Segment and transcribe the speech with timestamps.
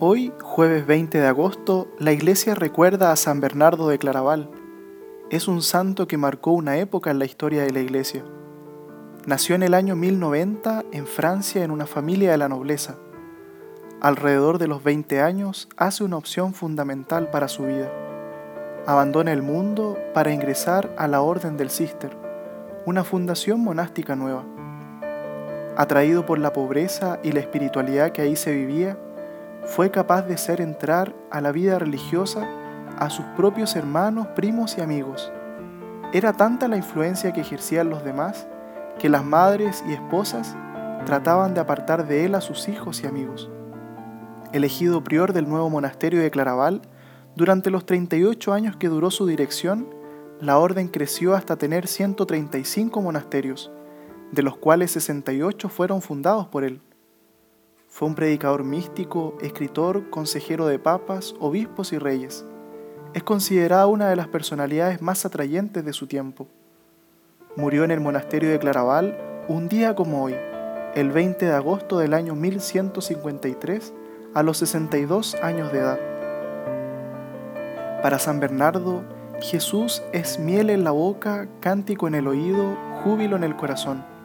[0.00, 4.48] Hoy, jueves 20 de agosto, la iglesia recuerda a San Bernardo de Claraval.
[5.28, 8.22] Es un santo que marcó una época en la historia de la iglesia.
[9.26, 12.94] Nació en el año 1090 en Francia en una familia de la nobleza.
[14.00, 17.90] Alrededor de los 20 años hace una opción fundamental para su vida.
[18.86, 22.16] Abandona el mundo para ingresar a la Orden del Cister,
[22.86, 24.44] una fundación monástica nueva.
[25.76, 28.96] Atraído por la pobreza y la espiritualidad que ahí se vivía,
[29.68, 32.48] fue capaz de hacer entrar a la vida religiosa
[32.98, 35.30] a sus propios hermanos, primos y amigos.
[36.12, 38.48] Era tanta la influencia que ejercían los demás
[38.98, 40.56] que las madres y esposas
[41.04, 43.50] trataban de apartar de él a sus hijos y amigos.
[44.52, 46.82] Elegido prior del nuevo monasterio de Claraval,
[47.36, 49.86] durante los 38 años que duró su dirección,
[50.40, 53.70] la orden creció hasta tener 135 monasterios,
[54.32, 56.80] de los cuales 68 fueron fundados por él.
[57.88, 62.44] Fue un predicador místico, escritor, consejero de papas, obispos y reyes.
[63.14, 66.46] Es considerada una de las personalidades más atrayentes de su tiempo.
[67.56, 69.16] Murió en el monasterio de Claraval
[69.48, 70.36] un día como hoy,
[70.94, 73.94] el 20 de agosto del año 1153,
[74.34, 75.98] a los 62 años de edad.
[78.02, 79.02] Para San Bernardo,
[79.40, 84.17] Jesús es miel en la boca, cántico en el oído, júbilo en el corazón.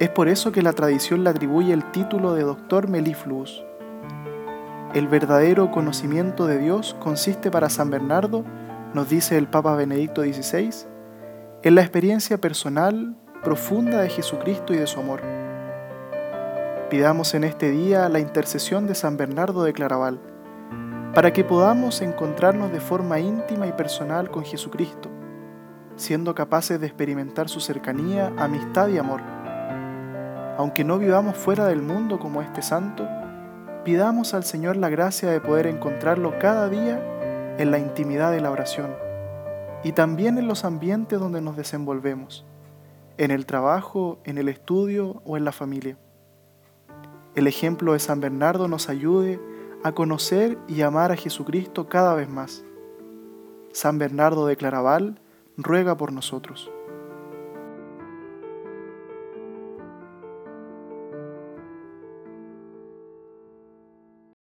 [0.00, 3.64] Es por eso que la tradición le atribuye el título de doctor melifluus.
[4.92, 8.44] El verdadero conocimiento de Dios consiste para San Bernardo,
[8.92, 10.70] nos dice el Papa Benedicto XVI,
[11.62, 15.20] en la experiencia personal profunda de Jesucristo y de su amor.
[16.90, 20.18] Pidamos en este día la intercesión de San Bernardo de Claraval,
[21.14, 25.08] para que podamos encontrarnos de forma íntima y personal con Jesucristo,
[25.94, 29.20] siendo capaces de experimentar su cercanía, amistad y amor
[30.56, 33.08] aunque no vivamos fuera del mundo como este santo,
[33.84, 38.50] pidamos al Señor la gracia de poder encontrarlo cada día en la intimidad de la
[38.50, 38.94] oración
[39.84, 42.44] y también en los ambientes donde nos desenvolvemos,
[43.18, 45.96] en el trabajo, en el estudio o en la familia.
[47.34, 49.40] El ejemplo de San Bernardo nos ayude
[49.82, 52.64] a conocer y amar a Jesucristo cada vez más.
[53.72, 55.20] San Bernardo de Claraval
[55.56, 56.70] ruega por nosotros.